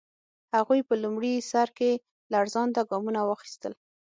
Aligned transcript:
هغوی 0.55 0.79
په 0.89 0.93
لومړي 1.03 1.33
سر 1.51 1.67
کې 1.77 1.91
لړزانده 2.33 2.81
ګامونه 2.89 3.21
واخیستل. 3.23 3.73